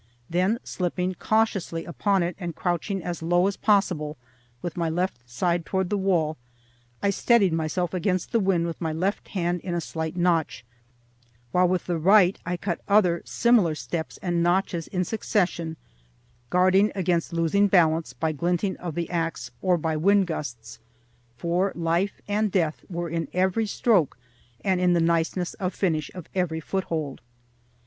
[0.31, 4.17] Then, slipping cautiously upon it, and crouching as low as possible,
[4.63, 6.37] with my left side toward the wall,
[7.03, 10.65] I steadied myself against the wind with my left hand in a slight notch,
[11.51, 15.77] while with the right I cut other similar steps and notches in succession,
[16.49, 20.79] guarding against losing balance by glinting of the axe, or by wind gusts,
[21.37, 24.17] for life and death were in every stroke
[24.65, 27.21] and in the niceness of finish of every foothold.